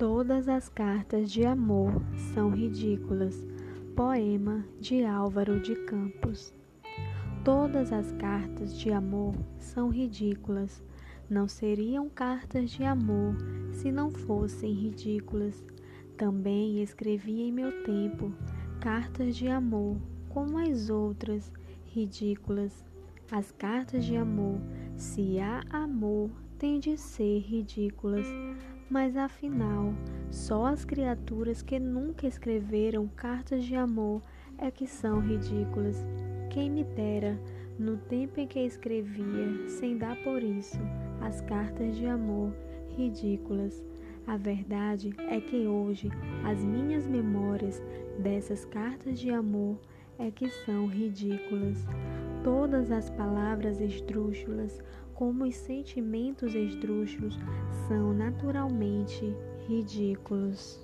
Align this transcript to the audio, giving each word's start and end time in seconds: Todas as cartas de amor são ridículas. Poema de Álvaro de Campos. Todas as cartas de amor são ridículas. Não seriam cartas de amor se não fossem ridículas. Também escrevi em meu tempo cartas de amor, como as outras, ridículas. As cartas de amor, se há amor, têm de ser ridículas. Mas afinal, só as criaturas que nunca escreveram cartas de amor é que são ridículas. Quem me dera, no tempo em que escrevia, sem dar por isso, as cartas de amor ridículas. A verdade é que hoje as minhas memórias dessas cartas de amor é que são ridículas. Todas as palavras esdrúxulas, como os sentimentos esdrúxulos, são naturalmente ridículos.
Todas 0.00 0.48
as 0.48 0.66
cartas 0.66 1.30
de 1.30 1.44
amor 1.44 2.00
são 2.32 2.48
ridículas. 2.48 3.46
Poema 3.94 4.64
de 4.80 5.04
Álvaro 5.04 5.60
de 5.60 5.74
Campos. 5.84 6.54
Todas 7.44 7.92
as 7.92 8.10
cartas 8.12 8.74
de 8.78 8.90
amor 8.90 9.34
são 9.58 9.90
ridículas. 9.90 10.82
Não 11.28 11.46
seriam 11.46 12.08
cartas 12.08 12.70
de 12.70 12.82
amor 12.82 13.36
se 13.72 13.92
não 13.92 14.10
fossem 14.10 14.72
ridículas. 14.72 15.62
Também 16.16 16.82
escrevi 16.82 17.42
em 17.42 17.52
meu 17.52 17.84
tempo 17.84 18.32
cartas 18.80 19.36
de 19.36 19.48
amor, 19.48 19.98
como 20.30 20.56
as 20.56 20.88
outras, 20.88 21.52
ridículas. 21.84 22.86
As 23.30 23.52
cartas 23.52 24.06
de 24.06 24.16
amor, 24.16 24.62
se 24.96 25.38
há 25.38 25.62
amor, 25.68 26.30
têm 26.58 26.80
de 26.80 26.96
ser 26.96 27.40
ridículas. 27.40 28.26
Mas 28.90 29.16
afinal, 29.16 29.94
só 30.32 30.66
as 30.66 30.84
criaturas 30.84 31.62
que 31.62 31.78
nunca 31.78 32.26
escreveram 32.26 33.06
cartas 33.06 33.62
de 33.62 33.76
amor 33.76 34.20
é 34.58 34.68
que 34.68 34.84
são 34.84 35.20
ridículas. 35.20 36.04
Quem 36.50 36.68
me 36.68 36.82
dera, 36.82 37.38
no 37.78 37.96
tempo 37.96 38.40
em 38.40 38.48
que 38.48 38.58
escrevia, 38.58 39.68
sem 39.68 39.96
dar 39.96 40.16
por 40.24 40.42
isso, 40.42 40.80
as 41.20 41.40
cartas 41.42 41.96
de 41.96 42.04
amor 42.06 42.52
ridículas. 42.96 43.80
A 44.26 44.36
verdade 44.36 45.14
é 45.28 45.40
que 45.40 45.68
hoje 45.68 46.10
as 46.44 46.58
minhas 46.64 47.06
memórias 47.06 47.80
dessas 48.18 48.64
cartas 48.64 49.20
de 49.20 49.30
amor 49.30 49.78
é 50.18 50.32
que 50.32 50.50
são 50.50 50.88
ridículas. 50.88 51.86
Todas 52.42 52.90
as 52.90 53.08
palavras 53.08 53.80
esdrúxulas, 53.80 54.82
como 55.20 55.44
os 55.44 55.54
sentimentos 55.54 56.54
esdrúxulos, 56.54 57.38
são 57.86 58.14
naturalmente 58.14 59.36
ridículos. 59.68 60.80